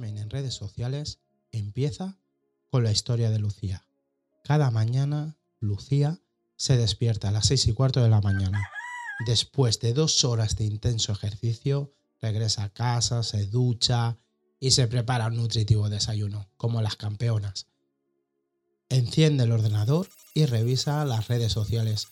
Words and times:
en 0.00 0.30
redes 0.30 0.54
sociales 0.54 1.18
empieza 1.50 2.16
con 2.70 2.84
la 2.84 2.92
historia 2.92 3.30
de 3.30 3.40
Lucía. 3.40 3.84
Cada 4.44 4.70
mañana, 4.70 5.36
Lucía 5.58 6.20
se 6.56 6.76
despierta 6.76 7.28
a 7.28 7.32
las 7.32 7.46
6 7.46 7.66
y 7.66 7.72
cuarto 7.72 8.00
de 8.00 8.08
la 8.08 8.20
mañana. 8.20 8.62
Después 9.26 9.80
de 9.80 9.92
dos 9.92 10.24
horas 10.24 10.54
de 10.56 10.64
intenso 10.64 11.10
ejercicio, 11.10 11.92
regresa 12.20 12.64
a 12.64 12.68
casa, 12.68 13.24
se 13.24 13.46
ducha 13.46 14.18
y 14.60 14.70
se 14.70 14.86
prepara 14.86 15.26
un 15.26 15.36
nutritivo 15.36 15.88
desayuno, 15.88 16.48
como 16.56 16.80
las 16.80 16.94
campeonas. 16.94 17.66
Enciende 18.88 19.44
el 19.44 19.52
ordenador 19.52 20.08
y 20.32 20.46
revisa 20.46 21.04
las 21.04 21.26
redes 21.26 21.52
sociales. 21.52 22.06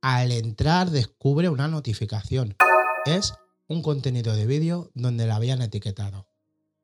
Al 0.00 0.32
entrar 0.32 0.90
descubre 0.90 1.48
una 1.48 1.68
notificación. 1.68 2.56
Es 3.06 3.34
un 3.68 3.82
contenido 3.82 4.34
de 4.34 4.46
vídeo 4.46 4.90
donde 4.94 5.26
la 5.26 5.36
habían 5.36 5.62
etiquetado. 5.62 6.31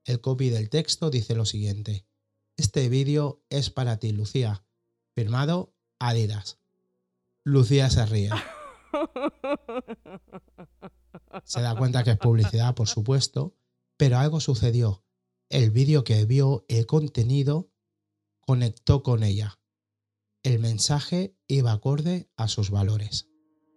El 0.08 0.22
copy 0.22 0.48
del 0.48 0.70
texto 0.70 1.10
dice 1.10 1.34
lo 1.34 1.44
siguiente. 1.44 2.06
Este 2.56 2.88
vídeo 2.88 3.44
es 3.50 3.68
para 3.68 3.98
ti, 3.98 4.12
Lucía. 4.12 4.64
Firmado 5.14 5.74
Adidas. 5.98 6.58
Lucía 7.44 7.90
se 7.90 8.06
ríe. 8.06 8.30
Se 11.44 11.60
da 11.60 11.76
cuenta 11.76 12.04
que 12.04 12.12
es 12.12 12.16
publicidad, 12.16 12.74
por 12.74 12.88
supuesto, 12.88 13.54
pero 13.98 14.16
algo 14.16 14.40
sucedió. 14.40 15.04
El 15.50 15.70
vídeo 15.72 16.04
que 16.04 16.24
vio, 16.24 16.64
el 16.68 16.86
contenido, 16.86 17.70
conectó 18.40 19.02
con 19.02 19.22
ella. 19.22 19.60
El 20.42 20.58
mensaje 20.58 21.36
iba 21.48 21.72
acorde 21.72 22.30
a 22.38 22.48
sus 22.48 22.70
valores. 22.70 23.28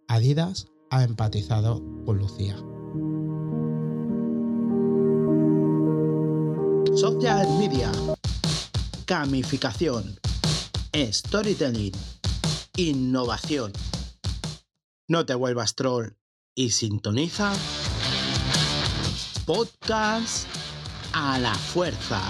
Adidas 0.08 0.68
ha 0.90 1.04
empatizado 1.04 1.82
con 2.06 2.16
Lucía. 2.16 2.56
Social 6.94 7.48
media, 7.58 7.90
gamificación, 9.06 10.18
storytelling, 10.94 11.92
innovación. 12.76 13.72
No 15.08 15.26
te 15.26 15.34
vuelvas 15.34 15.74
troll 15.74 16.16
y 16.54 16.70
sintoniza 16.70 17.52
podcast 19.46 20.46
a 21.12 21.38
la 21.38 21.54
fuerza. 21.54 22.20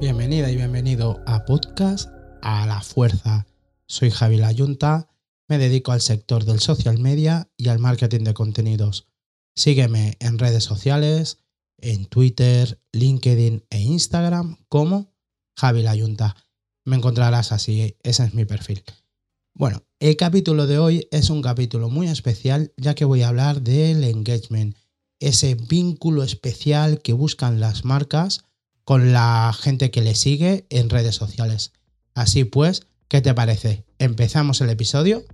Bienvenida 0.00 0.50
y 0.50 0.56
bienvenido 0.56 1.20
a 1.26 1.44
Podcast 1.44 2.08
a 2.42 2.66
la 2.66 2.80
Fuerza. 2.80 3.46
Soy 3.90 4.12
Javi 4.12 4.36
Layunta, 4.36 5.08
me 5.48 5.58
dedico 5.58 5.90
al 5.90 6.00
sector 6.00 6.44
del 6.44 6.60
social 6.60 7.00
media 7.00 7.50
y 7.56 7.70
al 7.70 7.80
marketing 7.80 8.20
de 8.20 8.34
contenidos. 8.34 9.08
Sígueme 9.56 10.16
en 10.20 10.38
redes 10.38 10.62
sociales, 10.62 11.38
en 11.76 12.06
Twitter, 12.06 12.80
LinkedIn 12.92 13.64
e 13.68 13.80
Instagram 13.80 14.58
como 14.68 15.12
Javi 15.56 15.82
Layunta. 15.82 16.36
Me 16.84 16.94
encontrarás 16.94 17.50
así, 17.50 17.96
ese 18.04 18.24
es 18.24 18.32
mi 18.32 18.44
perfil. 18.44 18.84
Bueno, 19.54 19.82
el 19.98 20.16
capítulo 20.16 20.68
de 20.68 20.78
hoy 20.78 21.08
es 21.10 21.28
un 21.28 21.42
capítulo 21.42 21.88
muy 21.88 22.06
especial 22.06 22.72
ya 22.76 22.94
que 22.94 23.04
voy 23.04 23.22
a 23.22 23.28
hablar 23.30 23.60
del 23.60 24.04
engagement, 24.04 24.76
ese 25.18 25.56
vínculo 25.56 26.22
especial 26.22 27.02
que 27.02 27.12
buscan 27.12 27.58
las 27.58 27.84
marcas 27.84 28.44
con 28.84 29.12
la 29.12 29.52
gente 29.52 29.90
que 29.90 30.00
le 30.00 30.14
sigue 30.14 30.64
en 30.70 30.90
redes 30.90 31.16
sociales. 31.16 31.72
Así 32.14 32.44
pues, 32.44 32.86
¿qué 33.10 33.20
te 33.20 33.34
parece? 33.34 33.84
¿Empezamos 33.98 34.60
el 34.60 34.70
episodio? 34.70 35.24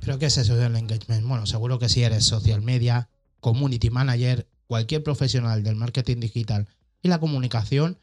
¿Pero 0.00 0.18
qué 0.18 0.26
es 0.26 0.36
eso 0.36 0.54
del 0.54 0.76
engagement? 0.76 1.26
Bueno, 1.26 1.46
seguro 1.46 1.78
que 1.78 1.88
si 1.88 2.02
eres 2.02 2.26
social 2.26 2.60
media, 2.60 3.08
community 3.40 3.88
manager, 3.88 4.46
cualquier 4.66 5.02
profesional 5.02 5.62
del 5.62 5.76
marketing 5.76 6.20
digital 6.20 6.68
y 7.00 7.08
la 7.08 7.20
comunicación, 7.20 7.98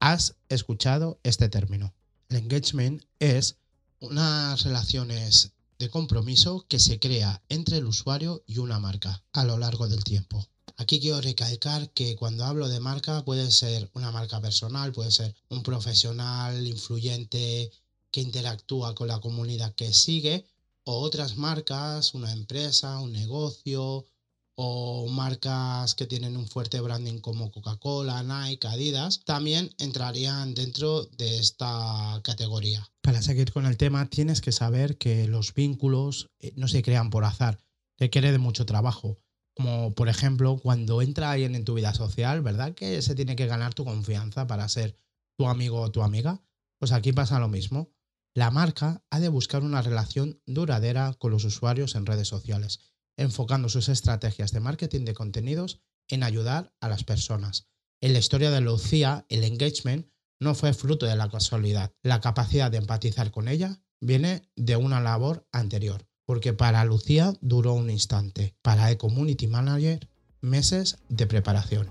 has 0.00 0.36
escuchado 0.48 1.20
este 1.24 1.50
término. 1.50 1.92
El 2.30 2.38
engagement 2.38 3.02
es 3.18 3.58
unas 4.00 4.64
relaciones 4.64 5.52
de 5.82 5.90
compromiso 5.90 6.64
que 6.68 6.78
se 6.78 7.00
crea 7.00 7.42
entre 7.48 7.78
el 7.78 7.86
usuario 7.86 8.44
y 8.46 8.58
una 8.58 8.78
marca 8.78 9.24
a 9.32 9.42
lo 9.42 9.58
largo 9.58 9.88
del 9.88 10.04
tiempo. 10.04 10.46
Aquí 10.76 11.00
quiero 11.00 11.20
recalcar 11.20 11.90
que 11.90 12.14
cuando 12.14 12.44
hablo 12.44 12.68
de 12.68 12.78
marca 12.78 13.24
puede 13.24 13.50
ser 13.50 13.90
una 13.92 14.12
marca 14.12 14.40
personal, 14.40 14.92
puede 14.92 15.10
ser 15.10 15.34
un 15.48 15.64
profesional 15.64 16.64
influyente 16.68 17.72
que 18.12 18.20
interactúa 18.20 18.94
con 18.94 19.08
la 19.08 19.18
comunidad 19.18 19.74
que 19.74 19.92
sigue 19.92 20.46
o 20.84 21.00
otras 21.00 21.36
marcas, 21.36 22.14
una 22.14 22.30
empresa, 22.30 23.00
un 23.00 23.12
negocio 23.12 24.06
o 24.54 25.08
marcas 25.08 25.94
que 25.94 26.06
tienen 26.06 26.36
un 26.36 26.46
fuerte 26.46 26.80
branding 26.80 27.18
como 27.18 27.50
Coca-Cola, 27.50 28.22
Nike, 28.22 28.68
Adidas, 28.68 29.22
también 29.24 29.70
entrarían 29.78 30.54
dentro 30.54 31.06
de 31.06 31.38
esta 31.38 32.20
categoría. 32.22 32.86
Para 33.00 33.22
seguir 33.22 33.52
con 33.52 33.66
el 33.66 33.76
tema, 33.76 34.08
tienes 34.08 34.40
que 34.40 34.52
saber 34.52 34.98
que 34.98 35.26
los 35.26 35.54
vínculos 35.54 36.28
eh, 36.38 36.52
no 36.56 36.68
se 36.68 36.82
crean 36.82 37.10
por 37.10 37.24
azar, 37.24 37.58
requiere 37.98 38.32
de 38.32 38.38
mucho 38.38 38.66
trabajo. 38.66 39.18
Como 39.54 39.94
por 39.94 40.08
ejemplo, 40.08 40.58
cuando 40.62 41.02
entra 41.02 41.30
alguien 41.30 41.54
en 41.54 41.64
tu 41.64 41.74
vida 41.74 41.94
social, 41.94 42.42
¿verdad? 42.42 42.74
Que 42.74 43.02
se 43.02 43.14
tiene 43.14 43.36
que 43.36 43.46
ganar 43.46 43.74
tu 43.74 43.84
confianza 43.84 44.46
para 44.46 44.68
ser 44.68 44.96
tu 45.36 45.46
amigo 45.46 45.80
o 45.80 45.90
tu 45.90 46.02
amiga. 46.02 46.42
Pues 46.78 46.92
aquí 46.92 47.12
pasa 47.12 47.38
lo 47.38 47.48
mismo. 47.48 47.90
La 48.34 48.50
marca 48.50 49.04
ha 49.10 49.20
de 49.20 49.28
buscar 49.28 49.62
una 49.62 49.82
relación 49.82 50.40
duradera 50.46 51.14
con 51.18 51.32
los 51.32 51.44
usuarios 51.44 51.94
en 51.94 52.06
redes 52.06 52.28
sociales 52.28 52.91
enfocando 53.16 53.68
sus 53.68 53.88
estrategias 53.88 54.52
de 54.52 54.60
marketing 54.60 55.04
de 55.04 55.14
contenidos 55.14 55.80
en 56.08 56.22
ayudar 56.22 56.72
a 56.80 56.88
las 56.88 57.04
personas. 57.04 57.68
En 58.00 58.12
la 58.12 58.18
historia 58.18 58.50
de 58.50 58.60
Lucía, 58.60 59.26
el 59.28 59.44
engagement 59.44 60.08
no 60.40 60.54
fue 60.54 60.74
fruto 60.74 61.06
de 61.06 61.16
la 61.16 61.30
casualidad. 61.30 61.92
La 62.02 62.20
capacidad 62.20 62.70
de 62.70 62.78
empatizar 62.78 63.30
con 63.30 63.48
ella 63.48 63.80
viene 64.00 64.42
de 64.56 64.76
una 64.76 65.00
labor 65.00 65.46
anterior, 65.52 66.06
porque 66.26 66.52
para 66.52 66.84
Lucía 66.84 67.32
duró 67.40 67.74
un 67.74 67.90
instante, 67.90 68.56
para 68.60 68.90
el 68.90 68.98
Community 68.98 69.46
Manager 69.46 70.08
meses 70.40 70.98
de 71.08 71.26
preparación. 71.26 71.88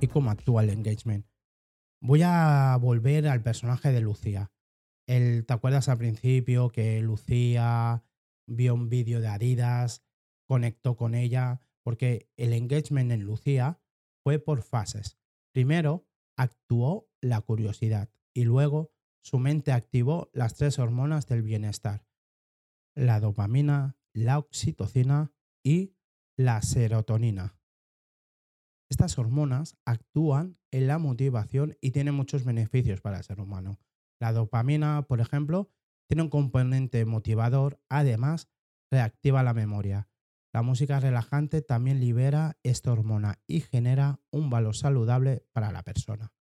¿Y 0.00 0.06
cómo 0.08 0.30
actúa 0.30 0.62
el 0.62 0.70
engagement? 0.70 1.29
Voy 2.02 2.22
a 2.22 2.78
volver 2.80 3.28
al 3.28 3.42
personaje 3.42 3.92
de 3.92 4.00
Lucía. 4.00 4.50
¿Te 5.06 5.44
acuerdas 5.48 5.90
al 5.90 5.98
principio 5.98 6.70
que 6.70 7.02
Lucía 7.02 8.04
vio 8.46 8.74
un 8.74 8.88
vídeo 8.88 9.20
de 9.20 9.28
Adidas, 9.28 10.02
conectó 10.48 10.96
con 10.96 11.14
ella? 11.14 11.60
Porque 11.84 12.30
el 12.38 12.54
engagement 12.54 13.12
en 13.12 13.24
Lucía 13.24 13.82
fue 14.22 14.38
por 14.38 14.62
fases. 14.62 15.18
Primero 15.52 16.08
actuó 16.38 17.10
la 17.20 17.42
curiosidad 17.42 18.08
y 18.34 18.44
luego 18.44 18.92
su 19.22 19.38
mente 19.38 19.72
activó 19.72 20.30
las 20.32 20.54
tres 20.54 20.78
hormonas 20.78 21.26
del 21.26 21.42
bienestar. 21.42 22.06
La 22.94 23.20
dopamina, 23.20 23.98
la 24.14 24.38
oxitocina 24.38 25.34
y 25.62 25.96
la 26.38 26.62
serotonina. 26.62 27.59
Estas 28.90 29.18
hormonas 29.18 29.76
actúan 29.84 30.58
en 30.72 30.88
la 30.88 30.98
motivación 30.98 31.76
y 31.80 31.92
tienen 31.92 32.14
muchos 32.14 32.44
beneficios 32.44 33.00
para 33.00 33.18
el 33.18 33.24
ser 33.24 33.40
humano. 33.40 33.78
La 34.20 34.32
dopamina, 34.32 35.06
por 35.06 35.20
ejemplo, 35.20 35.70
tiene 36.08 36.22
un 36.22 36.28
componente 36.28 37.04
motivador, 37.04 37.80
además 37.88 38.48
reactiva 38.90 39.44
la 39.44 39.54
memoria. 39.54 40.08
La 40.52 40.62
música 40.62 40.98
relajante 40.98 41.62
también 41.62 42.00
libera 42.00 42.58
esta 42.64 42.90
hormona 42.90 43.38
y 43.46 43.60
genera 43.60 44.20
un 44.32 44.50
valor 44.50 44.74
saludable 44.74 45.46
para 45.52 45.70
la 45.70 45.84
persona. 45.84 46.32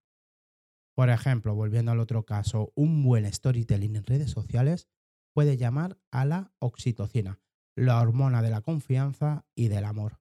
Por 0.96 1.12
ejemplo, 1.12 1.54
volviendo 1.54 1.92
al 1.92 2.00
otro 2.00 2.26
caso, 2.26 2.74
un 2.76 3.04
buen 3.04 3.32
storytelling 3.32 3.96
en 3.96 4.04
redes 4.04 4.32
sociales 4.32 4.90
puede 5.36 5.56
llamar 5.56 6.00
a 6.12 6.26
la 6.26 6.52
oxitocina, 6.58 7.40
la 7.78 8.02
hormona 8.02 8.42
de 8.42 8.50
la 8.50 8.62
confianza 8.62 9.46
y 9.56 9.68
del 9.68 9.86
amor. 9.86 10.19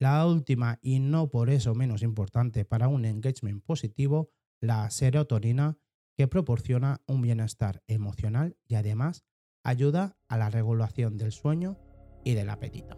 La 0.00 0.26
última, 0.26 0.78
y 0.80 0.98
no 0.98 1.28
por 1.28 1.50
eso 1.50 1.74
menos 1.74 2.02
importante 2.02 2.64
para 2.64 2.88
un 2.88 3.04
engagement 3.04 3.62
positivo, 3.62 4.30
la 4.58 4.88
serotonina, 4.90 5.76
que 6.16 6.26
proporciona 6.26 7.02
un 7.06 7.20
bienestar 7.20 7.82
emocional 7.86 8.56
y 8.66 8.76
además 8.76 9.24
ayuda 9.62 10.16
a 10.26 10.38
la 10.38 10.48
regulación 10.48 11.18
del 11.18 11.32
sueño 11.32 11.78
y 12.24 12.32
del 12.32 12.48
apetito. 12.48 12.96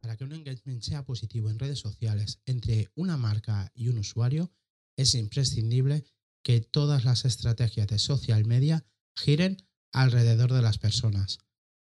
Para 0.00 0.16
que 0.16 0.24
un 0.24 0.32
engagement 0.32 0.80
sea 0.80 1.04
positivo 1.04 1.50
en 1.50 1.58
redes 1.58 1.80
sociales 1.80 2.40
entre 2.46 2.88
una 2.94 3.18
marca 3.18 3.70
y 3.74 3.88
un 3.88 3.98
usuario, 3.98 4.50
es 4.96 5.14
imprescindible 5.14 6.04
que 6.44 6.60
todas 6.60 7.04
las 7.04 7.24
estrategias 7.24 7.88
de 7.88 7.98
social 7.98 8.44
media 8.44 8.84
giren 9.16 9.56
alrededor 9.92 10.52
de 10.52 10.62
las 10.62 10.78
personas. 10.78 11.38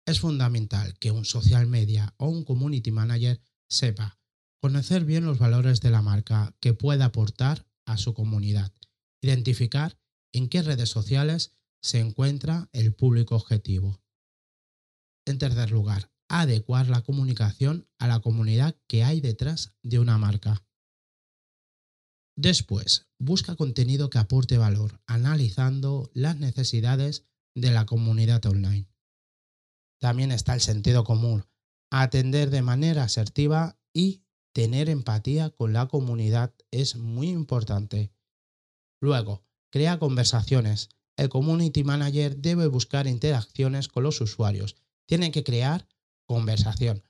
Es 0.06 0.20
fundamental 0.20 0.98
que 1.00 1.12
un 1.12 1.26
social 1.26 1.68
media 1.68 2.14
o 2.18 2.28
un 2.28 2.46
community 2.46 2.92
manager 2.92 3.42
sepa 3.70 4.20
conocer 4.62 5.04
bien 5.04 5.26
los 5.26 5.40
valores 5.40 5.82
de 5.82 5.90
la 5.90 6.02
marca 6.02 6.56
que 6.62 6.74
pueda 6.74 7.06
aportar 7.06 7.68
a 7.86 7.98
su 7.98 8.14
comunidad, 8.14 8.72
identificar 9.22 9.98
en 10.32 10.48
qué 10.48 10.62
redes 10.62 10.90
sociales 10.90 11.52
se 11.82 12.00
encuentra 12.00 12.70
el 12.72 12.94
público 12.94 13.36
objetivo. 13.36 14.02
En 15.26 15.38
tercer 15.38 15.72
lugar, 15.72 16.12
adecuar 16.30 16.88
la 16.88 17.02
comunicación 17.02 17.88
a 18.00 18.08
la 18.08 18.20
comunidad 18.20 18.78
que 18.88 19.04
hay 19.04 19.20
detrás 19.20 19.76
de 19.84 20.00
una 20.00 20.18
marca. 20.18 20.64
Después, 22.36 23.08
busca 23.20 23.56
contenido 23.56 24.10
que 24.10 24.18
aporte 24.18 24.58
valor, 24.58 25.02
analizando 25.06 26.10
las 26.14 26.38
necesidades 26.40 27.26
de 27.56 27.72
la 27.72 27.86
comunidad 27.86 28.46
online. 28.46 28.88
También 30.00 30.32
está 30.32 30.54
el 30.54 30.62
sentido 30.62 31.04
común, 31.04 31.46
atender 31.92 32.50
de 32.50 32.62
manera 32.62 33.04
asertiva 33.04 33.78
y 33.94 34.24
tener 34.52 34.90
empatía 34.90 35.52
con 35.52 35.74
la 35.74 35.88
comunidad 35.88 36.54
es 36.72 36.96
muy 36.96 37.30
importante. 37.30 38.12
Luego, 39.00 39.44
crea 39.70 40.00
conversaciones. 40.00 40.90
El 41.16 41.30
community 41.30 41.84
manager 41.84 42.38
debe 42.38 42.68
buscar 42.68 43.06
interacciones 43.06 43.88
con 43.88 44.04
los 44.04 44.20
usuarios. 44.22 44.76
Tiene 45.06 45.32
que 45.32 45.44
crear 45.44 45.88
conversación. 46.26 47.04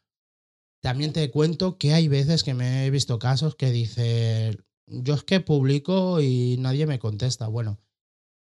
También 0.81 1.13
te 1.13 1.31
cuento 1.31 1.77
que 1.77 1.93
hay 1.93 2.09
veces 2.09 2.43
que 2.43 2.53
me 2.53 2.85
he 2.85 2.89
visto 2.89 3.19
casos 3.19 3.55
que 3.55 3.71
dice, 3.71 4.57
yo 4.87 5.13
es 5.13 5.23
que 5.23 5.39
publico 5.39 6.21
y 6.21 6.57
nadie 6.59 6.85
me 6.85 6.99
contesta. 6.99 7.47
Bueno, 7.47 7.79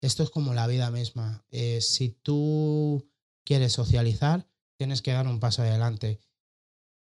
esto 0.02 0.24
es 0.24 0.30
como 0.30 0.54
la 0.54 0.68
vida 0.68 0.92
misma. 0.92 1.46
Eh, 1.52 1.82
si 1.82 2.10
tú 2.10 3.10
quieres 3.46 3.74
socializar, 3.74 4.48
tienes 4.78 5.02
que 5.02 5.12
dar 5.12 5.28
un 5.28 5.40
paso 5.40 5.62
adelante. 5.62 6.20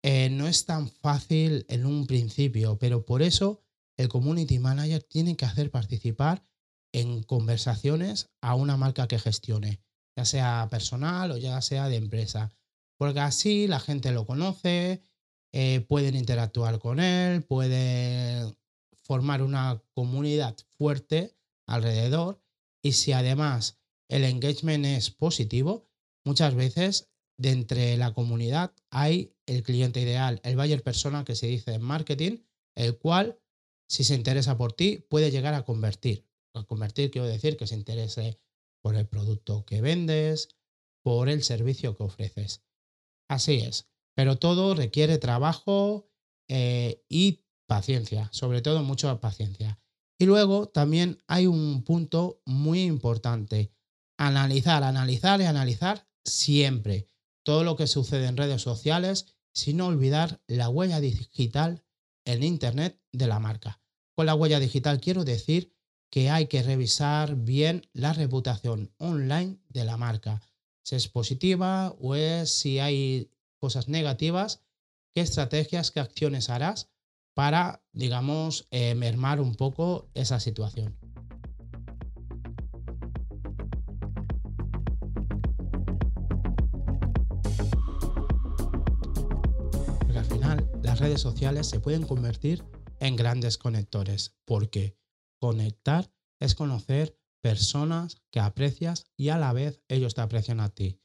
Eh, 0.03 0.29
no 0.29 0.47
es 0.47 0.65
tan 0.65 0.89
fácil 0.89 1.65
en 1.69 1.85
un 1.85 2.07
principio, 2.07 2.77
pero 2.79 3.05
por 3.05 3.21
eso 3.21 3.61
el 3.97 4.09
community 4.09 4.59
manager 4.59 5.03
tiene 5.03 5.37
que 5.37 5.45
hacer 5.45 5.69
participar 5.69 6.43
en 6.91 7.23
conversaciones 7.23 8.29
a 8.41 8.55
una 8.55 8.77
marca 8.77 9.07
que 9.07 9.19
gestione, 9.19 9.81
ya 10.17 10.25
sea 10.25 10.67
personal 10.69 11.31
o 11.31 11.37
ya 11.37 11.61
sea 11.61 11.87
de 11.87 11.97
empresa, 11.97 12.51
porque 12.97 13.19
así 13.19 13.67
la 13.67 13.79
gente 13.79 14.11
lo 14.11 14.25
conoce, 14.25 15.01
eh, 15.53 15.85
pueden 15.87 16.15
interactuar 16.15 16.79
con 16.79 16.99
él, 16.99 17.43
pueden 17.43 18.55
formar 19.11 19.43
una 19.43 19.83
comunidad 19.93 20.55
fuerte 20.77 21.35
alrededor 21.67 22.41
y 22.81 22.93
si 22.93 23.11
además 23.11 23.77
el 24.07 24.23
engagement 24.23 24.85
es 24.85 25.11
positivo, 25.11 25.85
muchas 26.23 26.55
veces 26.55 27.11
de 27.37 27.49
entre 27.49 27.97
la 27.97 28.13
comunidad 28.13 28.73
hay 28.89 29.35
el 29.47 29.63
cliente 29.63 29.99
ideal, 29.99 30.39
el 30.45 30.55
buyer 30.55 30.81
persona 30.81 31.25
que 31.25 31.35
se 31.35 31.47
dice 31.47 31.73
en 31.73 31.81
marketing, 31.81 32.37
el 32.73 32.97
cual, 32.99 33.37
si 33.89 34.05
se 34.05 34.15
interesa 34.15 34.57
por 34.57 34.71
ti, 34.71 35.05
puede 35.09 35.29
llegar 35.29 35.55
a 35.55 35.65
convertir. 35.65 36.25
A 36.53 36.63
convertir 36.63 37.11
quiero 37.11 37.27
decir 37.27 37.57
que 37.57 37.67
se 37.67 37.75
interese 37.75 38.39
por 38.81 38.95
el 38.95 39.09
producto 39.09 39.65
que 39.65 39.81
vendes, 39.81 40.55
por 41.03 41.27
el 41.27 41.43
servicio 41.43 41.97
que 41.97 42.03
ofreces. 42.03 42.63
Así 43.29 43.55
es, 43.55 43.89
pero 44.15 44.37
todo 44.37 44.73
requiere 44.73 45.17
trabajo 45.17 46.09
eh, 46.47 47.03
y 47.09 47.43
paciencia, 47.71 48.27
sobre 48.33 48.61
todo 48.61 48.83
mucha 48.83 49.21
paciencia. 49.21 49.79
Y 50.19 50.25
luego 50.25 50.67
también 50.67 51.23
hay 51.27 51.47
un 51.47 51.83
punto 51.83 52.41
muy 52.43 52.81
importante, 52.83 53.71
analizar, 54.17 54.83
analizar 54.83 55.39
y 55.39 55.45
analizar 55.45 56.05
siempre 56.25 57.07
todo 57.43 57.63
lo 57.63 57.77
que 57.77 57.87
sucede 57.87 58.27
en 58.27 58.35
redes 58.35 58.61
sociales 58.61 59.27
sin 59.53 59.79
olvidar 59.79 60.41
la 60.47 60.67
huella 60.67 60.99
digital 60.99 61.85
en 62.25 62.43
Internet 62.43 62.99
de 63.13 63.27
la 63.27 63.39
marca. 63.39 63.79
Con 64.17 64.25
la 64.25 64.35
huella 64.35 64.59
digital 64.59 64.99
quiero 64.99 65.23
decir 65.23 65.73
que 66.09 66.29
hay 66.29 66.47
que 66.47 66.63
revisar 66.63 67.37
bien 67.37 67.87
la 67.93 68.11
reputación 68.11 68.93
online 68.97 69.61
de 69.69 69.85
la 69.85 69.95
marca, 69.95 70.41
si 70.83 70.97
es 70.97 71.07
positiva 71.07 71.95
o 72.01 72.15
es 72.15 72.49
si 72.49 72.79
hay 72.79 73.31
cosas 73.61 73.87
negativas, 73.87 74.59
qué 75.15 75.21
estrategias, 75.21 75.91
qué 75.91 76.01
acciones 76.01 76.49
harás 76.49 76.90
para, 77.33 77.83
digamos, 77.91 78.67
eh, 78.71 78.95
mermar 78.95 79.39
un 79.39 79.55
poco 79.55 80.09
esa 80.13 80.39
situación. 80.39 80.97
redes 91.01 91.21
sociales 91.21 91.67
se 91.67 91.79
pueden 91.79 92.03
convertir 92.03 92.63
en 92.99 93.15
grandes 93.15 93.57
conectores, 93.57 94.37
porque 94.45 94.95
conectar 95.39 96.13
es 96.39 96.53
conocer 96.53 97.17
personas 97.41 98.21
que 98.29 98.39
aprecias 98.39 99.07
y 99.17 99.29
a 99.29 99.39
la 99.39 99.51
vez 99.51 99.81
ellos 99.87 100.13
te 100.13 100.21
aprecian 100.21 100.59
a 100.59 100.69
ti. 100.69 101.01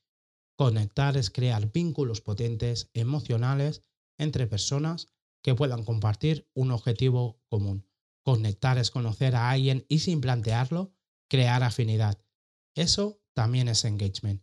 Conectar 0.54 1.16
es 1.16 1.30
crear 1.30 1.72
vínculos 1.72 2.20
potentes, 2.20 2.90
emocionales, 2.92 3.82
entre 4.18 4.46
personas 4.46 5.08
que 5.46 5.54
puedan 5.54 5.84
compartir 5.84 6.50
un 6.54 6.72
objetivo 6.72 7.40
común. 7.46 7.86
Conectar 8.24 8.78
es 8.78 8.90
conocer 8.90 9.36
a 9.36 9.48
alguien 9.50 9.86
y 9.88 10.00
sin 10.00 10.20
plantearlo, 10.20 10.92
crear 11.28 11.62
afinidad. 11.62 12.20
Eso 12.74 13.22
también 13.32 13.68
es 13.68 13.84
engagement. 13.84 14.42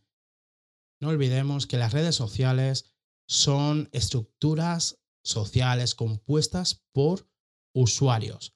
No 1.01 1.09
olvidemos 1.09 1.67
que 1.67 1.75
las 1.75 1.91
redes 1.91 2.15
sociales 2.15 2.95
son 3.27 3.89
estructuras 3.91 5.01
sociales 5.25 5.93
compuestas 5.93 6.85
por 6.93 7.29
usuarios, 7.73 8.55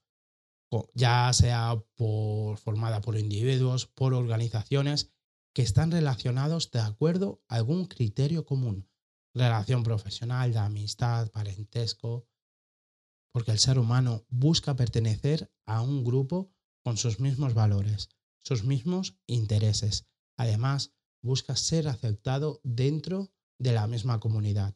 ya 0.94 1.34
sea 1.34 1.84
por, 1.96 2.58
formada 2.60 3.02
por 3.02 3.18
individuos, 3.18 3.88
por 3.88 4.14
organizaciones 4.14 5.12
que 5.54 5.64
están 5.64 5.92
relacionados 5.92 6.72
de 6.72 6.80
acuerdo 6.80 7.44
a 7.50 7.56
algún 7.56 7.88
criterio 7.88 8.46
común, 8.46 8.90
relación 9.34 9.84
profesional, 9.84 10.54
de 10.54 10.60
amistad, 10.60 11.30
parentesco, 11.32 12.26
porque 13.38 13.52
el 13.52 13.60
ser 13.60 13.78
humano 13.78 14.26
busca 14.30 14.76
pertenecer 14.76 15.54
a 15.68 15.84
un 15.84 16.04
grupo 16.04 16.52
con 16.84 16.98
sus 16.98 17.20
mismos 17.20 17.54
valores, 17.54 18.10
sus 18.42 18.64
mismos 18.64 19.20
intereses. 19.28 20.08
Además, 20.38 20.92
busca 21.22 21.56
ser 21.56 21.88
aceptado 21.88 22.60
dentro 22.64 23.32
de 23.60 23.74
la 23.74 23.86
misma 23.86 24.20
comunidad 24.20 24.76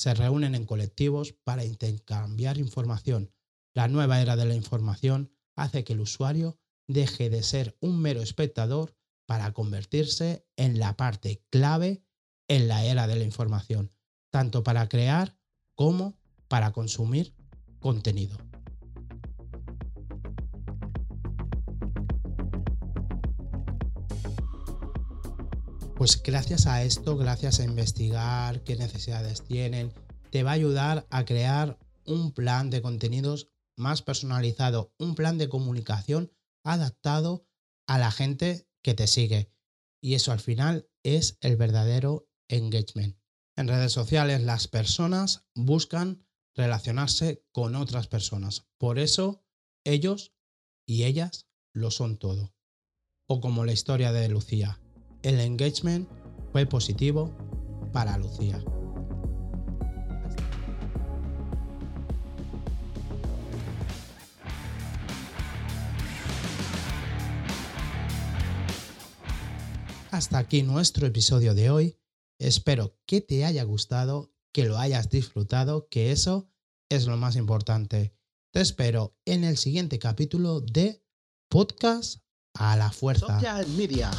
se 0.00 0.14
reúnen 0.14 0.54
en 0.54 0.64
colectivos 0.64 1.34
para 1.44 1.64
intercambiar 1.64 2.56
información. 2.56 3.34
La 3.74 3.86
nueva 3.86 4.22
era 4.22 4.34
de 4.34 4.46
la 4.46 4.54
información 4.54 5.30
hace 5.56 5.84
que 5.84 5.92
el 5.92 6.00
usuario 6.00 6.58
deje 6.86 7.28
de 7.28 7.42
ser 7.42 7.76
un 7.80 8.00
mero 8.00 8.22
espectador 8.22 8.96
para 9.26 9.52
convertirse 9.52 10.46
en 10.56 10.78
la 10.78 10.96
parte 10.96 11.44
clave 11.50 12.02
en 12.48 12.66
la 12.66 12.84
era 12.86 13.06
de 13.06 13.16
la 13.16 13.24
información, 13.24 13.92
tanto 14.30 14.64
para 14.64 14.88
crear 14.88 15.36
como 15.74 16.16
para 16.48 16.72
consumir 16.72 17.34
contenido. 17.80 18.38
Pues 25.96 26.22
gracias 26.22 26.66
a 26.66 26.82
esto, 26.82 27.16
gracias 27.18 27.60
a 27.60 27.64
investigar 27.64 28.64
qué 28.64 28.76
necesidades 28.76 29.42
tienen, 29.42 29.92
te 30.30 30.42
va 30.42 30.52
a 30.52 30.54
ayudar 30.54 31.06
a 31.10 31.24
crear 31.26 31.78
un 32.06 32.32
plan 32.32 32.70
de 32.70 32.80
contenidos 32.80 33.48
más 33.76 34.00
personalizado, 34.00 34.94
un 34.98 35.14
plan 35.14 35.36
de 35.36 35.48
comunicación 35.48 36.32
adaptado 36.64 37.46
a 37.86 37.98
la 37.98 38.10
gente 38.10 38.66
que 38.82 38.94
te 38.94 39.06
sigue. 39.06 39.52
Y 40.00 40.14
eso 40.14 40.32
al 40.32 40.40
final 40.40 40.88
es 41.02 41.36
el 41.40 41.56
verdadero 41.56 42.28
engagement. 42.48 43.18
En 43.56 43.68
redes 43.68 43.92
sociales 43.92 44.40
las 44.42 44.68
personas 44.68 45.44
buscan 45.54 46.24
relacionarse 46.54 47.44
con 47.52 47.74
otras 47.74 48.06
personas. 48.06 48.66
Por 48.78 48.98
eso 48.98 49.42
ellos 49.84 50.32
y 50.86 51.04
ellas 51.04 51.46
lo 51.72 51.90
son 51.90 52.18
todo. 52.18 52.52
O 53.26 53.40
como 53.40 53.64
la 53.64 53.72
historia 53.72 54.12
de 54.12 54.28
Lucía 54.28 54.80
el 55.22 55.38
engagement 55.38 56.08
fue 56.52 56.66
positivo 56.66 57.30
para 57.92 58.16
Lucía. 58.16 58.62
Hasta 70.10 70.38
aquí 70.38 70.62
nuestro 70.62 71.06
episodio 71.06 71.54
de 71.54 71.70
hoy. 71.70 71.96
Espero 72.38 72.98
que 73.06 73.20
te 73.20 73.44
haya 73.44 73.62
gustado 73.64 74.32
que 74.52 74.64
lo 74.64 74.78
hayas 74.78 75.08
disfrutado, 75.08 75.88
que 75.88 76.12
eso 76.12 76.48
es 76.88 77.06
lo 77.06 77.16
más 77.16 77.36
importante. 77.36 78.14
Te 78.52 78.60
espero 78.60 79.16
en 79.24 79.44
el 79.44 79.56
siguiente 79.56 79.98
capítulo 79.98 80.60
de 80.60 81.04
Podcast 81.48 82.22
a 82.54 82.76
la 82.76 82.90
Fuerza. 82.90 83.26
Social 83.26 83.66
media, 83.68 84.10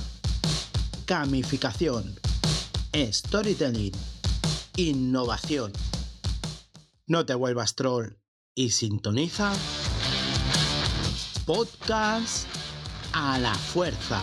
gamificación, 1.06 2.16
storytelling, 2.96 3.94
innovación. 4.78 5.74
No 7.08 7.26
te 7.26 7.36
vuelvas 7.36 7.76
troll 7.76 8.18
y 8.56 8.70
sintoniza 8.72 9.54
Podcast 11.46 12.48
a 13.12 13.38
la 13.40 13.54
Fuerza. 13.54 14.22